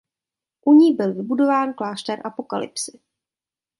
[0.65, 2.99] U ní byl vybudován klášter Apokalypsy.